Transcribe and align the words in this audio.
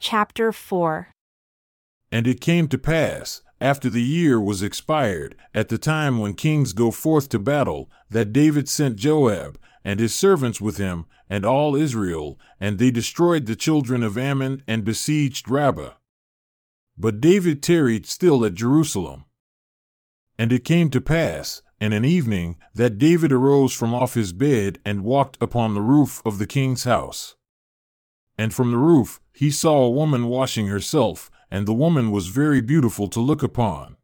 Chapter 0.00 0.52
4 0.52 1.08
And 2.12 2.28
it 2.28 2.40
came 2.40 2.68
to 2.68 2.78
pass, 2.78 3.42
after 3.60 3.90
the 3.90 4.02
year 4.02 4.40
was 4.40 4.62
expired, 4.62 5.34
at 5.52 5.70
the 5.70 5.78
time 5.78 6.20
when 6.20 6.34
kings 6.34 6.72
go 6.72 6.92
forth 6.92 7.28
to 7.30 7.40
battle, 7.40 7.90
that 8.08 8.32
David 8.32 8.68
sent 8.68 8.94
Joab, 8.94 9.58
and 9.84 9.98
his 9.98 10.14
servants 10.14 10.60
with 10.60 10.76
him, 10.76 11.06
and 11.28 11.44
all 11.44 11.74
Israel, 11.74 12.38
and 12.60 12.78
they 12.78 12.92
destroyed 12.92 13.46
the 13.46 13.56
children 13.56 14.04
of 14.04 14.16
Ammon 14.16 14.62
and 14.68 14.84
besieged 14.84 15.50
Rabbah. 15.50 15.94
But 16.96 17.20
David 17.20 17.60
tarried 17.60 18.06
still 18.06 18.44
at 18.44 18.54
Jerusalem. 18.54 19.24
And 20.38 20.52
it 20.52 20.64
came 20.64 20.90
to 20.90 21.00
pass, 21.00 21.60
in 21.80 21.92
an 21.92 22.04
evening, 22.04 22.56
that 22.72 22.98
David 22.98 23.32
arose 23.32 23.72
from 23.72 23.92
off 23.92 24.14
his 24.14 24.32
bed 24.32 24.78
and 24.84 25.02
walked 25.02 25.36
upon 25.40 25.74
the 25.74 25.82
roof 25.82 26.22
of 26.24 26.38
the 26.38 26.46
king's 26.46 26.84
house. 26.84 27.34
And 28.40 28.54
from 28.54 28.70
the 28.70 28.78
roof 28.78 29.20
he 29.38 29.52
saw 29.52 29.84
a 29.84 29.90
woman 29.90 30.26
washing 30.26 30.66
herself, 30.66 31.30
and 31.48 31.64
the 31.64 31.72
woman 31.72 32.10
was 32.10 32.26
very 32.26 32.60
beautiful 32.60 33.06
to 33.06 33.20
look 33.20 33.40
upon. 33.40 33.96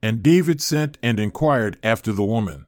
And 0.00 0.22
David 0.22 0.62
sent 0.62 0.96
and 1.02 1.20
inquired 1.20 1.78
after 1.82 2.10
the 2.10 2.24
woman. 2.24 2.64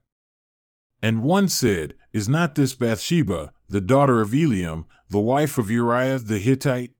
And 1.01 1.23
one 1.23 1.49
said, 1.49 1.95
Is 2.13 2.29
not 2.29 2.57
this 2.57 2.75
Bathsheba, 2.75 3.55
the 3.71 3.81
daughter 3.81 4.21
of 4.21 4.33
Eliam, 4.33 4.85
the 5.09 5.19
wife 5.19 5.57
of 5.57 5.71
Uriah 5.71 6.19
the 6.19 6.39
Hittite? 6.39 6.93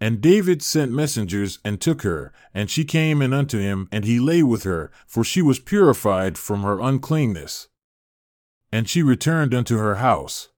And 0.00 0.22
David 0.22 0.62
sent 0.62 0.90
messengers 0.90 1.58
and 1.62 1.78
took 1.78 2.00
her, 2.00 2.32
and 2.54 2.70
she 2.70 2.82
came 2.82 3.20
in 3.20 3.34
unto 3.34 3.58
him, 3.58 3.90
and 3.92 4.06
he 4.06 4.18
lay 4.18 4.42
with 4.42 4.62
her, 4.62 4.90
for 5.06 5.22
she 5.22 5.42
was 5.42 5.58
purified 5.58 6.38
from 6.38 6.62
her 6.62 6.80
uncleanness. 6.80 7.68
And 8.72 8.88
she 8.88 9.02
returned 9.02 9.52
unto 9.52 9.76
her 9.76 9.96
house. 9.96 10.48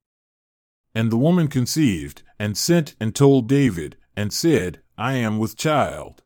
And 0.95 1.11
the 1.11 1.17
woman 1.17 1.49
conceived, 1.49 2.23
and 2.39 2.57
sent 2.57 2.95
and 3.01 3.15
told 3.15 3.49
David, 3.49 3.97
and 4.17 4.33
said, 4.33 4.81
I 4.97 5.15
am 5.15 5.39
with 5.39 5.57
child. 5.57 6.23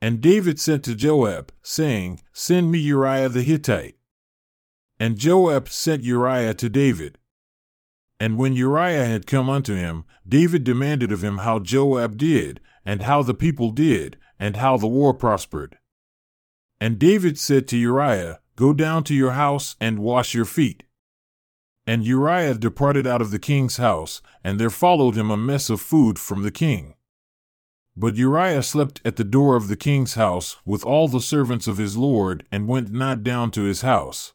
And 0.00 0.20
David 0.20 0.60
sent 0.60 0.84
to 0.84 0.94
Joab, 0.94 1.52
saying, 1.62 2.20
Send 2.32 2.70
me 2.70 2.78
Uriah 2.78 3.28
the 3.28 3.42
Hittite. 3.42 3.96
And 5.00 5.18
Joab 5.18 5.68
sent 5.68 6.04
Uriah 6.04 6.54
to 6.54 6.68
David. 6.68 7.18
And 8.20 8.38
when 8.38 8.54
Uriah 8.54 9.04
had 9.04 9.26
come 9.26 9.50
unto 9.50 9.74
him, 9.74 10.04
David 10.26 10.64
demanded 10.64 11.12
of 11.12 11.24
him 11.24 11.38
how 11.38 11.58
Joab 11.58 12.16
did, 12.16 12.60
and 12.84 13.02
how 13.02 13.22
the 13.22 13.34
people 13.34 13.70
did, 13.70 14.16
and 14.38 14.56
how 14.56 14.76
the 14.76 14.86
war 14.86 15.12
prospered. 15.12 15.78
And 16.80 16.98
David 16.98 17.38
said 17.38 17.66
to 17.68 17.76
Uriah, 17.76 18.40
Go 18.54 18.72
down 18.72 19.04
to 19.04 19.14
your 19.14 19.32
house 19.32 19.76
and 19.80 19.98
wash 19.98 20.34
your 20.34 20.44
feet. 20.44 20.82
And 21.86 22.04
Uriah 22.04 22.54
departed 22.54 23.06
out 23.06 23.22
of 23.22 23.30
the 23.30 23.38
king's 23.38 23.76
house, 23.76 24.20
and 24.42 24.58
there 24.58 24.70
followed 24.70 25.14
him 25.16 25.30
a 25.30 25.36
mess 25.36 25.70
of 25.70 25.80
food 25.80 26.18
from 26.18 26.42
the 26.42 26.50
king. 26.50 26.94
But 27.96 28.16
Uriah 28.16 28.62
slept 28.62 29.00
at 29.04 29.16
the 29.16 29.24
door 29.24 29.56
of 29.56 29.68
the 29.68 29.76
king's 29.76 30.14
house 30.14 30.56
with 30.64 30.84
all 30.84 31.08
the 31.08 31.20
servants 31.20 31.66
of 31.66 31.78
his 31.78 31.96
lord, 31.96 32.44
and 32.50 32.68
went 32.68 32.90
not 32.90 33.22
down 33.22 33.50
to 33.52 33.62
his 33.62 33.82
house. 33.82 34.34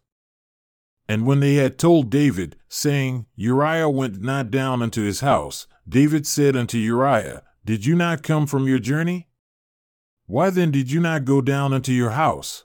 And 1.08 1.26
when 1.26 1.42
they 1.42 1.56
had 1.56 1.78
told 1.78 2.10
David, 2.10 2.56
saying, 2.70 3.26
Uriah 3.36 3.90
went 3.90 4.22
not 4.22 4.50
down 4.50 4.82
unto 4.82 5.02
his 5.02 5.20
house, 5.20 5.68
David 5.88 6.26
said 6.26 6.56
unto 6.56 6.78
Uriah, 6.78 7.44
Did 7.66 7.86
you 7.86 7.96
not 7.96 8.24
come 8.24 8.48
from 8.48 8.66
your 8.68 8.80
journey? 8.80 9.28
Why 10.26 10.50
then 10.50 10.72
did 10.72 10.90
you 10.90 11.02
not 11.02 11.26
go 11.26 11.42
down 11.42 11.74
unto 11.74 11.92
your 11.92 12.12
house? 12.12 12.64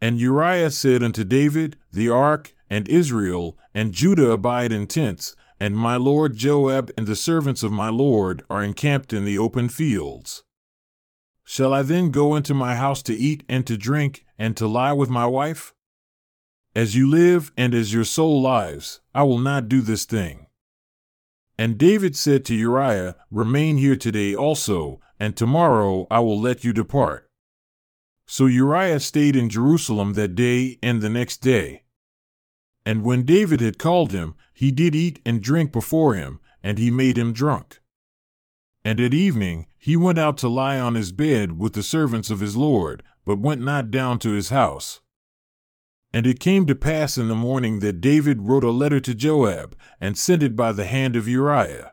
And 0.00 0.18
Uriah 0.18 0.70
said 0.70 1.02
unto 1.02 1.22
David, 1.22 1.76
The 1.92 2.08
ark, 2.08 2.53
and 2.70 2.88
Israel, 2.88 3.58
and 3.72 3.92
Judah 3.92 4.30
abide 4.30 4.72
in 4.72 4.86
tents, 4.86 5.36
and 5.60 5.76
my 5.76 5.96
lord 5.96 6.36
Joab 6.36 6.90
and 6.96 7.06
the 7.06 7.16
servants 7.16 7.62
of 7.62 7.72
my 7.72 7.88
lord 7.88 8.42
are 8.50 8.62
encamped 8.62 9.12
in 9.12 9.24
the 9.24 9.38
open 9.38 9.68
fields. 9.68 10.42
Shall 11.44 11.72
I 11.72 11.82
then 11.82 12.10
go 12.10 12.34
into 12.34 12.54
my 12.54 12.74
house 12.74 13.02
to 13.02 13.14
eat 13.14 13.44
and 13.48 13.66
to 13.66 13.76
drink, 13.76 14.24
and 14.38 14.56
to 14.56 14.66
lie 14.66 14.92
with 14.92 15.10
my 15.10 15.26
wife? 15.26 15.74
As 16.74 16.96
you 16.96 17.08
live 17.08 17.52
and 17.56 17.72
as 17.74 17.92
your 17.92 18.04
soul 18.04 18.42
lives, 18.42 19.00
I 19.14 19.22
will 19.22 19.38
not 19.38 19.68
do 19.68 19.80
this 19.80 20.04
thing. 20.04 20.46
And 21.56 21.78
David 21.78 22.16
said 22.16 22.44
to 22.46 22.54
Uriah, 22.54 23.14
Remain 23.30 23.76
here 23.76 23.94
today 23.94 24.34
also, 24.34 25.00
and 25.20 25.36
tomorrow 25.36 26.08
I 26.10 26.18
will 26.18 26.40
let 26.40 26.64
you 26.64 26.72
depart. 26.72 27.30
So 28.26 28.46
Uriah 28.46 28.98
stayed 28.98 29.36
in 29.36 29.48
Jerusalem 29.48 30.14
that 30.14 30.34
day 30.34 30.78
and 30.82 31.00
the 31.00 31.10
next 31.10 31.38
day. 31.42 31.83
And 32.86 33.02
when 33.02 33.24
David 33.24 33.60
had 33.60 33.78
called 33.78 34.12
him, 34.12 34.34
he 34.52 34.70
did 34.70 34.94
eat 34.94 35.20
and 35.24 35.42
drink 35.42 35.72
before 35.72 36.14
him, 36.14 36.40
and 36.62 36.78
he 36.78 36.90
made 36.90 37.16
him 37.16 37.32
drunk. 37.32 37.80
And 38.84 39.00
at 39.00 39.14
evening 39.14 39.66
he 39.78 39.96
went 39.96 40.18
out 40.18 40.36
to 40.38 40.48
lie 40.48 40.78
on 40.78 40.94
his 40.94 41.12
bed 41.12 41.58
with 41.58 41.72
the 41.72 41.82
servants 41.82 42.30
of 42.30 42.40
his 42.40 42.56
lord, 42.56 43.02
but 43.24 43.38
went 43.38 43.62
not 43.62 43.90
down 43.90 44.18
to 44.20 44.32
his 44.32 44.50
house. 44.50 45.00
And 46.12 46.26
it 46.26 46.38
came 46.38 46.66
to 46.66 46.74
pass 46.74 47.18
in 47.18 47.28
the 47.28 47.34
morning 47.34 47.80
that 47.80 48.00
David 48.00 48.42
wrote 48.42 48.64
a 48.64 48.70
letter 48.70 49.00
to 49.00 49.14
Joab, 49.14 49.76
and 50.00 50.16
sent 50.16 50.42
it 50.42 50.54
by 50.54 50.72
the 50.72 50.84
hand 50.84 51.16
of 51.16 51.26
Uriah. 51.26 51.92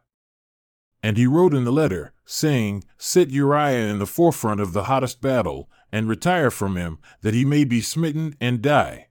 And 1.01 1.17
he 1.17 1.25
wrote 1.25 1.55
in 1.55 1.63
the 1.63 1.71
letter, 1.71 2.13
saying, 2.25 2.83
Set 2.97 3.31
Uriah 3.31 3.87
in 3.87 3.97
the 3.97 4.05
forefront 4.05 4.61
of 4.61 4.73
the 4.73 4.83
hottest 4.83 5.21
battle, 5.21 5.69
and 5.91 6.07
retire 6.07 6.51
from 6.51 6.75
him, 6.75 6.99
that 7.21 7.33
he 7.33 7.43
may 7.43 7.63
be 7.63 7.81
smitten 7.81 8.35
and 8.39 8.61
die. 8.61 9.07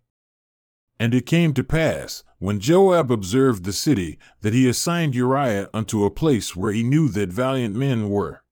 And 1.00 1.14
it 1.14 1.24
came 1.24 1.54
to 1.54 1.64
pass, 1.64 2.24
when 2.40 2.60
Joab 2.60 3.10
observed 3.10 3.64
the 3.64 3.72
city, 3.72 4.18
that 4.42 4.52
he 4.52 4.68
assigned 4.68 5.14
Uriah 5.14 5.70
unto 5.72 6.04
a 6.04 6.10
place 6.10 6.54
where 6.54 6.72
he 6.72 6.82
knew 6.82 7.08
that 7.08 7.30
valiant 7.30 7.74
men 7.74 8.10
were. 8.10 8.42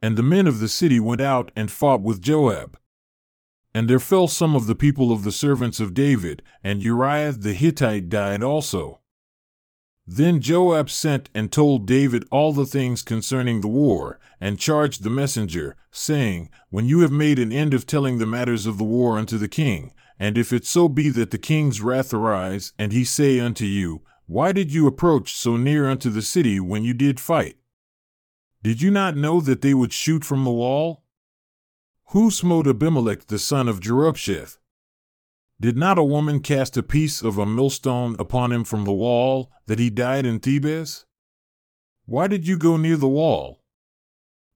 And 0.00 0.16
the 0.16 0.22
men 0.22 0.46
of 0.46 0.60
the 0.60 0.68
city 0.68 1.00
went 1.00 1.20
out 1.20 1.50
and 1.56 1.68
fought 1.68 2.00
with 2.00 2.22
Joab. 2.22 2.78
And 3.74 3.90
there 3.90 3.98
fell 3.98 4.28
some 4.28 4.54
of 4.54 4.68
the 4.68 4.76
people 4.76 5.10
of 5.10 5.24
the 5.24 5.32
servants 5.32 5.80
of 5.80 5.94
David, 5.94 6.42
and 6.62 6.80
Uriah 6.80 7.32
the 7.32 7.54
Hittite 7.54 8.08
died 8.08 8.44
also. 8.44 9.00
Then 10.06 10.40
Joab 10.40 10.88
sent 10.88 11.28
and 11.34 11.50
told 11.50 11.86
David 11.86 12.24
all 12.30 12.52
the 12.52 12.66
things 12.66 13.02
concerning 13.02 13.62
the 13.62 13.68
war, 13.68 14.20
and 14.40 14.60
charged 14.60 15.02
the 15.02 15.10
messenger, 15.10 15.74
saying, 15.90 16.50
When 16.70 16.86
you 16.86 17.00
have 17.00 17.12
made 17.12 17.40
an 17.40 17.50
end 17.50 17.74
of 17.74 17.84
telling 17.84 18.18
the 18.18 18.26
matters 18.26 18.64
of 18.64 18.78
the 18.78 18.84
war 18.84 19.18
unto 19.18 19.36
the 19.36 19.48
king, 19.48 19.92
and 20.18 20.36
if 20.36 20.52
it 20.52 20.66
so 20.66 20.88
be 20.88 21.08
that 21.10 21.30
the 21.30 21.38
king's 21.38 21.80
wrath 21.80 22.12
arise, 22.12 22.72
and 22.78 22.92
he 22.92 23.04
say 23.04 23.38
unto 23.38 23.64
you, 23.64 24.02
Why 24.26 24.52
did 24.52 24.72
you 24.72 24.86
approach 24.86 25.32
so 25.34 25.56
near 25.56 25.88
unto 25.88 26.10
the 26.10 26.22
city 26.22 26.58
when 26.58 26.82
you 26.84 26.92
did 26.92 27.20
fight? 27.20 27.56
Did 28.62 28.82
you 28.82 28.90
not 28.90 29.16
know 29.16 29.40
that 29.40 29.62
they 29.62 29.74
would 29.74 29.92
shoot 29.92 30.24
from 30.24 30.44
the 30.44 30.50
wall? 30.50 31.04
Who 32.08 32.30
smote 32.30 32.66
Abimelech 32.66 33.26
the 33.26 33.38
son 33.38 33.68
of 33.68 33.80
Jerubbesheth? 33.80 34.58
Did 35.60 35.76
not 35.76 35.98
a 35.98 36.04
woman 36.04 36.40
cast 36.40 36.76
a 36.76 36.82
piece 36.82 37.22
of 37.22 37.38
a 37.38 37.46
millstone 37.46 38.16
upon 38.18 38.52
him 38.52 38.64
from 38.64 38.84
the 38.84 38.92
wall, 38.92 39.50
that 39.66 39.78
he 39.78 39.90
died 39.90 40.24
in 40.24 40.40
Thebez? 40.40 41.04
Why 42.06 42.26
did 42.26 42.46
you 42.46 42.56
go 42.56 42.76
near 42.76 42.96
the 42.96 43.08
wall? 43.08 43.62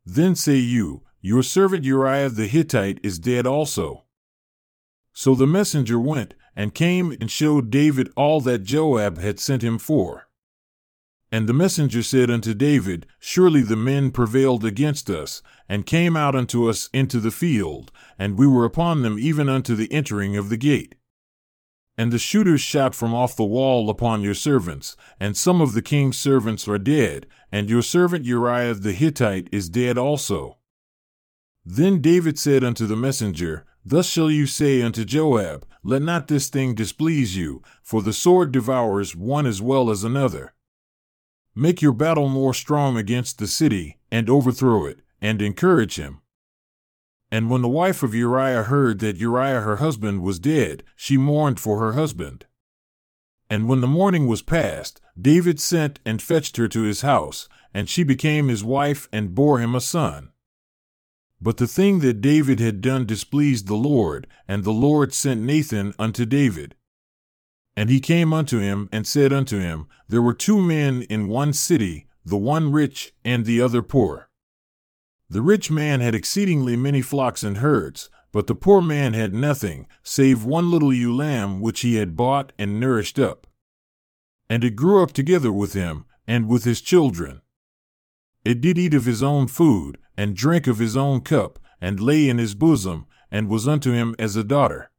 Then 0.05 0.35
say 0.35 0.57
you, 0.57 1.03
Your 1.21 1.43
servant 1.43 1.85
Uriah 1.85 2.29
the 2.29 2.47
Hittite 2.47 2.99
is 3.03 3.19
dead 3.19 3.47
also. 3.47 4.05
So 5.13 5.35
the 5.35 5.47
messenger 5.47 5.99
went, 5.99 6.35
and 6.55 6.75
came 6.75 7.13
and 7.13 7.31
showed 7.31 7.71
David 7.71 8.11
all 8.17 8.41
that 8.43 8.65
Joab 8.65 9.19
had 9.19 9.41
sent 9.41 9.63
him 9.63 9.79
for. 9.79 10.29
And 11.31 11.49
the 11.49 11.55
messenger 11.55 12.03
said 12.03 12.31
unto 12.31 12.53
David, 12.53 13.07
Surely 13.19 13.63
the 13.63 13.77
men 13.77 14.11
prevailed 14.11 14.67
against 14.67 15.09
us, 15.09 15.43
and 15.67 15.87
came 15.87 16.15
out 16.15 16.35
unto 16.35 16.69
us 16.69 16.91
into 16.93 17.21
the 17.21 17.31
field, 17.31 17.91
and 18.19 18.39
we 18.39 18.47
were 18.47 18.67
upon 18.67 19.01
them 19.01 19.19
even 19.19 19.49
unto 19.49 19.75
the 19.75 19.91
entering 19.91 20.37
of 20.37 20.51
the 20.51 20.59
gate. 20.59 20.95
And 21.97 22.13
the 22.13 22.19
shooters 22.19 22.61
shot 22.61 22.95
from 22.95 23.15
off 23.15 23.37
the 23.37 23.45
wall 23.45 23.89
upon 23.89 24.21
your 24.21 24.35
servants, 24.35 24.95
and 25.19 25.35
some 25.35 25.63
of 25.63 25.73
the 25.73 25.83
king's 25.83 26.19
servants 26.19 26.69
are 26.69 26.79
dead, 26.79 27.27
and 27.51 27.71
your 27.71 27.83
servant 27.83 28.27
Uriah 28.27 28.75
the 28.75 28.93
Hittite 28.93 29.49
is 29.53 29.71
dead 29.71 29.97
also. 29.97 30.59
Then 31.65 32.03
David 32.03 32.39
said 32.39 32.63
unto 32.63 32.87
the 32.87 32.97
messenger, 32.97 33.65
Thus 33.85 34.09
shall 34.09 34.31
you 34.31 34.47
say 34.47 34.83
unto 34.83 35.05
Joab, 35.05 35.67
Let 35.83 36.03
not 36.03 36.29
this 36.29 36.49
thing 36.49 36.75
displease 36.75 37.37
you, 37.37 37.63
for 37.83 38.03
the 38.03 38.13
sword 38.13 38.53
devours 38.53 39.17
one 39.17 39.47
as 39.47 39.61
well 39.61 39.91
as 39.91 40.05
another. 40.05 40.55
Make 41.55 41.83
your 41.83 41.93
battle 41.93 42.29
more 42.29 42.55
strong 42.55 42.97
against 42.97 43.39
the 43.39 43.47
city, 43.47 43.99
and 44.11 44.31
overthrow 44.31 44.87
it, 44.87 45.01
and 45.21 45.43
encourage 45.43 45.97
him. 45.97 46.21
And 47.31 47.51
when 47.51 47.63
the 47.63 47.69
wife 47.69 48.03
of 48.03 48.15
Uriah 48.15 48.65
heard 48.65 49.01
that 49.01 49.17
Uriah 49.17 49.61
her 49.63 49.77
husband 49.77 50.23
was 50.23 50.39
dead, 50.39 50.83
she 50.97 51.17
mourned 51.17 51.59
for 51.59 51.79
her 51.81 51.93
husband. 51.93 52.47
And 53.49 53.69
when 53.69 53.81
the 53.81 53.87
mourning 53.87 54.27
was 54.27 54.43
past, 54.43 55.01
David 55.21 55.61
sent 55.61 56.01
and 56.07 56.23
fetched 56.23 56.57
her 56.57 56.69
to 56.69 56.83
his 56.83 57.03
house, 57.03 57.49
and 57.75 57.89
she 57.89 58.03
became 58.03 58.49
his 58.49 58.65
wife 58.65 59.09
and 59.13 59.35
bore 59.35 59.59
him 59.59 59.75
a 59.75 59.81
son. 59.81 60.32
But 61.43 61.57
the 61.57 61.67
thing 61.67 61.99
that 61.99 62.21
David 62.21 62.61
had 62.61 62.81
done 62.81 63.05
displeased 63.05 63.67
the 63.67 63.75
Lord, 63.75 64.29
and 64.47 64.63
the 64.63 64.73
Lord 64.73 65.13
sent 65.13 65.41
Nathan 65.43 65.93
unto 65.99 66.25
David. 66.25 66.77
And 67.77 67.91
he 67.91 67.99
came 67.99 68.33
unto 68.33 68.61
him 68.61 68.89
and 68.93 69.09
said 69.09 69.33
unto 69.33 69.59
him, 69.59 69.89
There 70.07 70.23
were 70.23 70.35
two 70.35 70.61
men 70.61 71.03
in 71.03 71.27
one 71.27 71.53
city, 71.53 72.07
the 72.25 72.37
one 72.37 72.71
rich 72.71 73.13
and 73.25 73.45
the 73.45 73.61
other 73.61 73.83
poor. 73.83 74.31
The 75.29 75.43
rich 75.43 75.69
man 75.69 76.01
had 76.01 76.15
exceedingly 76.15 76.77
many 76.77 77.03
flocks 77.03 77.43
and 77.43 77.57
herds, 77.57 78.09
but 78.31 78.47
the 78.47 78.55
poor 78.55 78.81
man 78.81 79.13
had 79.13 79.35
nothing, 79.35 79.89
save 80.05 80.45
one 80.45 80.71
little 80.71 80.93
ewe 80.93 81.13
lamb 81.13 81.61
which 81.61 81.81
he 81.81 81.97
had 81.97 82.17
bought 82.17 82.53
and 82.57 82.79
nourished 82.79 83.19
up. 83.19 83.49
And 84.49 84.63
it 84.63 84.77
grew 84.77 85.03
up 85.03 85.11
together 85.11 85.51
with 85.51 85.73
him, 85.73 86.05
and 86.25 86.47
with 86.47 86.63
his 86.63 86.81
children. 86.81 87.41
It 88.45 88.61
did 88.61 88.79
eat 88.79 88.95
of 88.95 89.07
his 89.07 89.25
own 89.25 89.49
food, 89.49 89.99
and 90.17 90.37
drank 90.37 90.67
of 90.67 90.79
his 90.79 90.97
own 90.97 91.21
cup, 91.21 91.59
and 91.81 92.01
lay 92.01 92.29
in 92.29 92.39
his 92.39 92.55
bosom, 92.55 93.07
and 93.31 93.49
was 93.49 93.67
unto 93.67 93.93
him 93.93 94.15
as 94.19 94.37
a 94.37 94.45
daughter. 94.45 94.91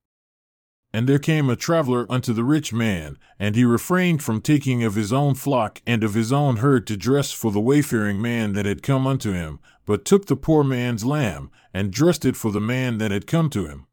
And 0.96 1.10
there 1.10 1.20
came 1.20 1.50
a 1.50 1.56
traveler 1.56 2.06
unto 2.08 2.34
the 2.34 2.44
rich 2.44 2.72
man, 2.72 3.18
and 3.40 3.56
he 3.56 3.66
refrained 3.66 4.22
from 4.22 4.42
taking 4.42 4.84
of 4.84 4.94
his 4.94 5.12
own 5.12 5.34
flock 5.34 5.82
and 5.88 6.04
of 6.04 6.14
his 6.14 6.32
own 6.32 6.58
herd 6.58 6.86
to 6.88 6.98
dress 6.98 7.32
for 7.32 7.52
the 7.52 7.60
wayfaring 7.60 8.22
man 8.22 8.54
that 8.54 8.68
had 8.68 8.84
come 8.84 9.08
unto 9.08 9.32
him, 9.32 9.60
but 9.86 10.06
took 10.06 10.28
the 10.28 10.36
poor 10.36 10.64
man's 10.64 11.04
lamb, 11.04 11.50
and 11.74 11.92
dressed 11.92 12.26
it 12.26 12.36
for 12.36 12.52
the 12.52 12.62
man 12.62 13.00
that 13.00 13.10
had 13.10 13.26
come 13.26 13.50
to 13.50 13.66
him. 13.66 13.88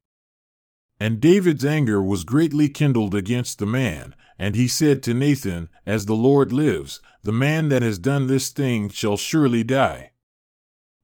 And 0.98 1.20
David's 1.20 1.64
anger 1.64 2.02
was 2.02 2.24
greatly 2.24 2.68
kindled 2.68 3.14
against 3.14 3.58
the 3.58 3.66
man, 3.66 4.14
and 4.38 4.54
he 4.54 4.68
said 4.68 5.02
to 5.04 5.14
Nathan, 5.14 5.70
As 5.86 6.04
the 6.04 6.14
Lord 6.14 6.52
lives, 6.52 7.00
the 7.22 7.32
man 7.32 7.70
that 7.70 7.80
has 7.80 7.98
done 7.98 8.26
this 8.26 8.50
thing 8.50 8.90
shall 8.90 9.16
surely 9.16 9.64
die. 9.64 10.10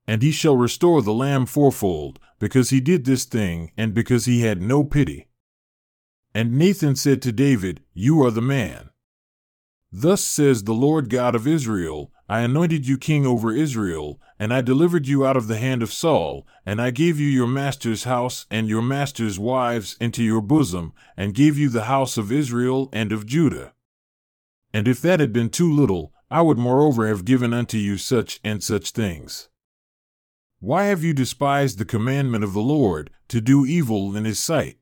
And 0.06 0.22
he 0.22 0.30
shall 0.30 0.56
restore 0.56 1.02
the 1.02 1.12
lamb 1.12 1.46
fourfold, 1.46 2.18
because 2.38 2.70
he 2.70 2.80
did 2.80 3.04
this 3.04 3.24
thing, 3.24 3.72
and 3.76 3.92
because 3.94 4.26
he 4.26 4.42
had 4.42 4.62
no 4.62 4.84
pity. 4.84 5.26
And 6.34 6.58
Nathan 6.58 6.96
said 6.96 7.22
to 7.22 7.32
David, 7.32 7.80
You 7.94 8.22
are 8.22 8.30
the 8.30 8.42
man. 8.42 8.90
Thus 9.90 10.22
says 10.22 10.64
the 10.64 10.74
Lord 10.74 11.08
God 11.08 11.34
of 11.34 11.46
Israel 11.46 12.12
I 12.28 12.40
anointed 12.40 12.88
you 12.88 12.98
king 12.98 13.24
over 13.24 13.52
Israel, 13.52 14.20
and 14.38 14.52
I 14.52 14.60
delivered 14.60 15.06
you 15.06 15.24
out 15.24 15.36
of 15.36 15.46
the 15.46 15.58
hand 15.58 15.82
of 15.82 15.92
Saul, 15.92 16.46
and 16.64 16.82
I 16.82 16.90
gave 16.90 17.20
you 17.20 17.28
your 17.28 17.46
master's 17.46 18.02
house 18.02 18.46
and 18.50 18.68
your 18.68 18.82
master's 18.82 19.38
wives 19.38 19.96
into 20.00 20.24
your 20.24 20.40
bosom, 20.40 20.92
and 21.16 21.34
gave 21.34 21.56
you 21.56 21.68
the 21.68 21.84
house 21.84 22.18
of 22.18 22.32
Israel 22.32 22.88
and 22.92 23.12
of 23.12 23.26
Judah. 23.26 23.74
And 24.74 24.88
if 24.88 25.00
that 25.02 25.20
had 25.20 25.32
been 25.32 25.50
too 25.50 25.72
little, 25.72 26.12
I 26.28 26.42
would 26.42 26.58
moreover 26.58 27.06
have 27.06 27.24
given 27.24 27.54
unto 27.54 27.78
you 27.78 27.96
such 27.96 28.40
and 28.42 28.62
such 28.62 28.90
things. 28.90 29.48
Why 30.60 30.84
have 30.84 31.04
you 31.04 31.12
despised 31.12 31.78
the 31.78 31.84
commandment 31.84 32.42
of 32.42 32.54
the 32.54 32.62
Lord, 32.62 33.10
to 33.28 33.40
do 33.42 33.66
evil 33.66 34.16
in 34.16 34.24
his 34.24 34.38
sight? 34.38 34.78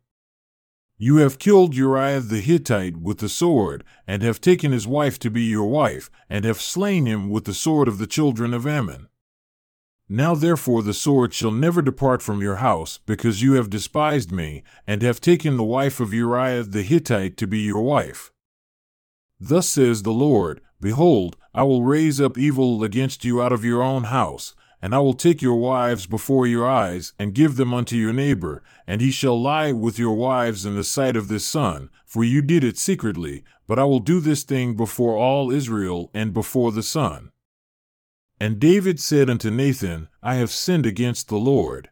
You 0.97 1.17
have 1.17 1.41
killed 1.41 1.75
Uriah 1.75 2.21
the 2.21 2.41
Hittite 2.41 2.97
with 2.97 3.19
the 3.19 3.29
sword, 3.29 3.83
and 4.07 4.23
have 4.23 4.41
taken 4.41 4.71
his 4.71 4.87
wife 4.87 5.19
to 5.19 5.31
be 5.31 5.43
your 5.43 5.67
wife, 5.67 6.11
and 6.31 6.45
have 6.45 6.61
slain 6.61 7.07
him 7.07 7.29
with 7.29 7.45
the 7.45 7.55
sword 7.55 7.89
of 7.89 7.99
the 7.99 8.07
children 8.07 8.55
of 8.55 8.67
Ammon. 8.67 9.09
Now 10.09 10.37
therefore 10.37 10.85
the 10.85 10.95
sword 10.95 11.35
shall 11.35 11.51
never 11.51 11.83
depart 11.83 12.23
from 12.23 12.41
your 12.41 12.57
house, 12.57 13.01
because 13.05 13.43
you 13.43 13.55
have 13.55 13.69
despised 13.69 14.31
me, 14.31 14.63
and 14.87 15.03
have 15.03 15.21
taken 15.21 15.57
the 15.57 15.65
wife 15.65 15.99
of 15.99 16.15
Uriah 16.15 16.63
the 16.63 16.83
Hittite 16.83 17.37
to 17.39 17.49
be 17.49 17.59
your 17.59 17.83
wife. 17.83 18.31
Thus 19.41 19.69
says 19.69 20.05
the 20.05 20.13
Lord 20.13 20.61
Behold, 20.81 21.37
I 21.53 21.65
will 21.65 21.83
raise 21.83 22.21
up 22.21 22.39
evil 22.39 22.85
against 22.85 23.25
you 23.25 23.43
out 23.43 23.53
of 23.53 23.65
your 23.65 23.83
own 23.83 24.05
house, 24.05 24.55
and 24.85 24.95
I 24.95 24.99
will 24.99 25.15
take 25.15 25.41
your 25.41 25.55
wives 25.55 26.05
before 26.05 26.47
your 26.47 26.69
eyes, 26.69 27.15
and 27.19 27.33
give 27.33 27.57
them 27.57 27.73
unto 27.73 27.97
your 27.97 28.13
neighbor, 28.13 28.63
and 28.87 29.01
he 29.01 29.11
shall 29.11 29.41
lie 29.41 29.73
with 29.73 29.99
your 29.99 30.13
wives 30.13 30.67
in 30.67 30.75
the 30.75 30.85
sight 30.85 31.17
of 31.17 31.29
this 31.29 31.47
sun, 31.47 31.89
for 32.05 32.23
you 32.23 32.43
did 32.43 32.63
it 32.63 32.77
secretly, 32.77 33.45
but 33.67 33.79
I 33.79 33.85
will 33.85 33.99
do 33.99 34.21
this 34.21 34.43
thing 34.43 34.77
before 34.77 35.17
all 35.17 35.51
Israel 35.51 36.11
and 36.13 36.35
before 36.35 36.71
the 36.71 36.83
sun. 36.83 37.31
And 38.39 38.61
David 38.61 39.01
said 39.01 39.31
unto 39.31 39.51
Nathan, 39.51 40.09
I 40.23 40.35
have 40.35 40.51
sinned 40.51 40.85
against 40.85 41.29
the 41.29 41.39
Lord. 41.39 41.89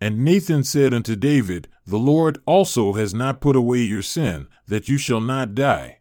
And 0.00 0.24
Nathan 0.24 0.64
said 0.64 0.92
unto 0.92 1.14
David, 1.14 1.68
The 1.86 1.96
Lord 1.96 2.42
also 2.44 2.94
has 2.94 3.14
not 3.14 3.40
put 3.40 3.54
away 3.54 3.82
your 3.82 4.02
sin, 4.02 4.48
that 4.66 4.88
you 4.88 4.98
shall 4.98 5.20
not 5.20 5.54
die. 5.54 6.00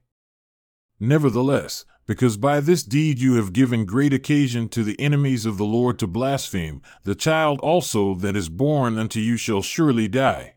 Nevertheless, 1.00 1.86
because 2.05 2.38
by 2.38 2.59
this 2.59 2.83
deed 2.83 3.19
you 3.19 3.35
have 3.35 3.53
given 3.53 3.85
great 3.85 4.13
occasion 4.13 4.67
to 4.69 4.83
the 4.83 5.00
enemies 5.00 5.45
of 5.45 5.57
the 5.57 5.65
Lord 5.65 5.97
to 6.00 6.07
blaspheme, 6.07 6.81
the 7.03 7.15
child 7.15 7.59
also 7.61 8.13
that 8.15 8.35
is 8.35 8.50
born 8.50 8.97
unto 8.97 9.19
you 9.19 9.38
shall 9.38 9.61
surely 9.61 10.07
die. 10.07 10.55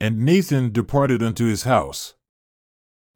And 0.00 0.24
Nathan 0.24 0.72
departed 0.72 1.22
unto 1.22 1.46
his 1.46 1.64
house. 1.64 2.14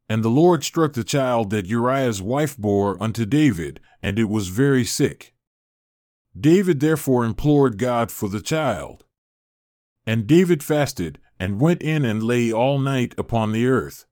And 0.09 0.25
the 0.25 0.29
Lord 0.29 0.65
struck 0.65 0.95
the 0.95 1.05
child 1.05 1.51
that 1.51 1.67
Uriah's 1.67 2.21
wife 2.21 2.57
bore 2.57 3.01
unto 3.01 3.25
David, 3.25 3.79
and 4.03 4.19
it 4.19 4.29
was 4.29 4.49
very 4.49 4.85
sick. 4.85 5.35
David 6.39 6.81
therefore 6.81 7.25
implored 7.25 7.79
God 7.79 8.11
for 8.11 8.29
the 8.29 8.41
child. 8.41 9.05
And 10.05 10.27
David 10.27 10.65
fasted, 10.65 11.21
and 11.39 11.61
went 11.61 11.83
in 11.83 12.05
and 12.05 12.23
lay 12.23 12.53
all 12.53 12.79
night 12.79 13.15
upon 13.17 13.53
the 13.53 13.67
earth. 13.67 14.05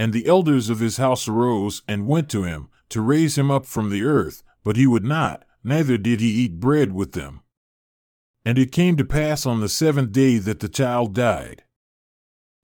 And 0.00 0.14
the 0.14 0.26
elders 0.26 0.70
of 0.70 0.80
his 0.80 0.96
house 0.96 1.28
arose 1.28 1.82
and 1.86 2.06
went 2.06 2.30
to 2.30 2.44
him 2.44 2.70
to 2.88 3.02
raise 3.02 3.36
him 3.36 3.50
up 3.50 3.66
from 3.66 3.90
the 3.90 4.02
earth, 4.02 4.42
but 4.64 4.76
he 4.76 4.86
would 4.86 5.04
not, 5.04 5.44
neither 5.62 5.98
did 5.98 6.20
he 6.20 6.28
eat 6.28 6.58
bread 6.58 6.94
with 6.94 7.12
them. 7.12 7.42
And 8.42 8.58
it 8.58 8.72
came 8.72 8.96
to 8.96 9.04
pass 9.04 9.44
on 9.44 9.60
the 9.60 9.68
seventh 9.68 10.10
day 10.10 10.38
that 10.38 10.60
the 10.60 10.70
child 10.70 11.14
died. 11.14 11.64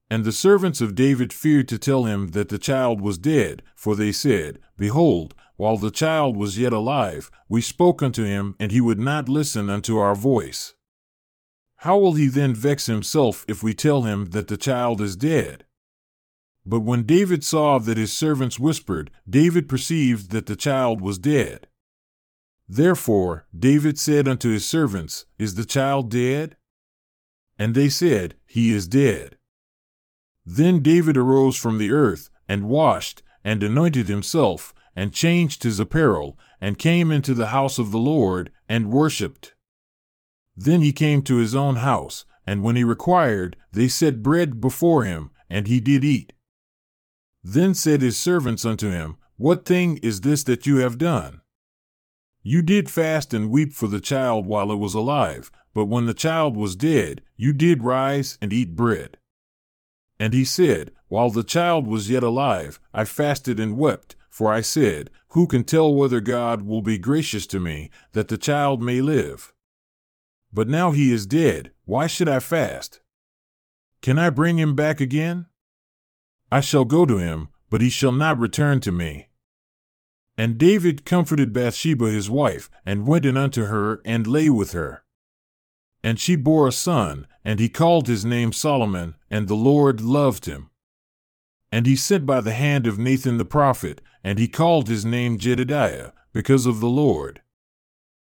And 0.09 0.25
the 0.25 0.31
servants 0.31 0.81
of 0.81 0.95
David 0.95 1.31
feared 1.31 1.67
to 1.67 1.77
tell 1.77 2.05
him 2.05 2.29
that 2.29 2.49
the 2.49 2.57
child 2.57 3.01
was 3.01 3.19
dead, 3.19 3.61
for 3.75 3.95
they 3.95 4.11
said, 4.11 4.57
Behold, 4.75 5.35
while 5.57 5.77
the 5.77 5.91
child 5.91 6.35
was 6.35 6.57
yet 6.57 6.73
alive, 6.73 7.29
we 7.47 7.61
spoke 7.61 8.01
unto 8.01 8.23
him, 8.23 8.55
and 8.59 8.71
he 8.71 8.81
would 8.81 8.99
not 8.99 9.29
listen 9.29 9.69
unto 9.69 9.99
our 9.99 10.15
voice. 10.15 10.73
How 11.81 11.99
will 11.99 12.13
he 12.13 12.29
then 12.29 12.55
vex 12.55 12.87
himself 12.87 13.45
if 13.47 13.61
we 13.61 13.75
tell 13.75 14.01
him 14.01 14.31
that 14.31 14.47
the 14.47 14.57
child 14.57 15.01
is 15.01 15.15
dead? 15.15 15.66
But 16.69 16.81
when 16.81 17.03
David 17.03 17.45
saw 17.45 17.79
that 17.79 17.95
his 17.95 18.11
servants 18.11 18.59
whispered, 18.59 19.09
David 19.27 19.69
perceived 19.69 20.31
that 20.31 20.47
the 20.47 20.57
child 20.57 20.99
was 20.99 21.17
dead. 21.17 21.67
Therefore 22.67 23.47
David 23.57 23.97
said 23.97 24.27
unto 24.27 24.49
his 24.49 24.65
servants, 24.65 25.25
Is 25.39 25.55
the 25.55 25.63
child 25.63 26.11
dead? 26.11 26.57
And 27.57 27.73
they 27.73 27.87
said, 27.87 28.35
He 28.45 28.73
is 28.73 28.85
dead. 28.85 29.37
Then 30.45 30.81
David 30.81 31.15
arose 31.15 31.55
from 31.55 31.77
the 31.77 31.91
earth, 31.91 32.29
and 32.49 32.67
washed, 32.67 33.23
and 33.45 33.63
anointed 33.63 34.09
himself, 34.09 34.73
and 34.93 35.13
changed 35.13 35.63
his 35.63 35.79
apparel, 35.79 36.37
and 36.59 36.77
came 36.77 37.11
into 37.11 37.33
the 37.33 37.47
house 37.47 37.79
of 37.79 37.91
the 37.91 37.97
Lord, 37.97 38.51
and 38.67 38.91
worshipped. 38.91 39.55
Then 40.53 40.81
he 40.81 40.91
came 40.91 41.21
to 41.21 41.37
his 41.37 41.55
own 41.55 41.77
house, 41.77 42.25
and 42.45 42.61
when 42.61 42.75
he 42.75 42.83
required, 42.83 43.55
they 43.71 43.87
set 43.87 44.21
bread 44.21 44.59
before 44.59 45.05
him, 45.05 45.31
and 45.49 45.67
he 45.67 45.79
did 45.79 46.03
eat. 46.03 46.33
Then 47.49 47.75
said 47.75 48.01
his 48.01 48.17
servants 48.17 48.65
unto 48.65 48.89
him, 48.89 49.15
What 49.37 49.63
thing 49.63 49.99
is 50.03 50.19
this 50.19 50.43
that 50.43 50.67
you 50.67 50.77
have 50.79 50.97
done? 50.97 51.39
You 52.43 52.61
did 52.61 52.89
fast 52.89 53.33
and 53.33 53.49
weep 53.49 53.71
for 53.71 53.87
the 53.87 54.01
child 54.01 54.45
while 54.45 54.69
it 54.69 54.75
was 54.75 54.93
alive, 54.93 55.49
but 55.73 55.85
when 55.85 56.07
the 56.07 56.13
child 56.13 56.57
was 56.57 56.75
dead, 56.75 57.21
you 57.37 57.53
did 57.53 57.85
rise 57.85 58.37
and 58.41 58.51
eat 58.51 58.75
bread. 58.75 59.15
And 60.19 60.33
he 60.33 60.43
said, 60.43 60.91
While 61.07 61.29
the 61.29 61.41
child 61.41 61.87
was 61.87 62.09
yet 62.09 62.21
alive, 62.21 62.81
I 62.93 63.05
fasted 63.05 63.61
and 63.61 63.77
wept, 63.77 64.17
for 64.29 64.51
I 64.51 64.59
said, 64.59 65.09
Who 65.29 65.47
can 65.47 65.63
tell 65.63 65.95
whether 65.95 66.19
God 66.19 66.63
will 66.63 66.81
be 66.81 66.97
gracious 66.97 67.47
to 67.47 67.61
me, 67.61 67.91
that 68.11 68.27
the 68.27 68.37
child 68.37 68.81
may 68.81 68.99
live? 68.99 69.53
But 70.51 70.67
now 70.67 70.91
he 70.91 71.13
is 71.13 71.25
dead, 71.25 71.71
why 71.85 72.07
should 72.07 72.27
I 72.27 72.39
fast? 72.39 72.99
Can 74.01 74.19
I 74.19 74.31
bring 74.31 74.59
him 74.59 74.75
back 74.75 74.99
again? 74.99 75.45
I 76.51 76.61
shall 76.61 76.85
go 76.85 77.05
to 77.05 77.17
him, 77.17 77.49
but 77.69 77.81
he 77.81 77.89
shall 77.89 78.11
not 78.11 78.39
return 78.39 78.79
to 78.81 78.91
me. 78.91 79.27
And 80.37 80.57
David 80.57 81.03
comforted 81.05 81.51
Bathsheba 81.51 82.09
his 82.09 82.29
wife, 82.29 82.69
and 82.85 83.07
went 83.07 83.25
in 83.25 83.35
unto 83.35 83.65
her, 83.65 84.01
and 84.05 84.27
lay 84.27 84.49
with 84.49 84.71
her. 84.71 85.03
And 86.03 86.19
she 86.19 86.35
bore 86.35 86.67
a 86.67 86.71
son, 86.71 87.27
and 87.43 87.59
he 87.59 87.69
called 87.69 88.07
his 88.07 88.23
name 88.23 88.53
Solomon, 88.53 89.15
and 89.29 89.47
the 89.47 89.55
Lord 89.55 89.99
loved 89.99 90.45
him. 90.45 90.69
And 91.71 91.85
he 91.85 91.95
sent 91.95 92.25
by 92.25 92.39
the 92.39 92.53
hand 92.53 92.87
of 92.87 92.99
Nathan 92.99 93.37
the 93.37 93.45
prophet, 93.45 93.99
and 94.23 94.39
he 94.39 94.47
called 94.47 94.87
his 94.87 95.05
name 95.05 95.37
Jedidiah, 95.37 96.13
because 96.31 96.65
of 96.65 96.79
the 96.79 96.89
Lord. 96.89 97.41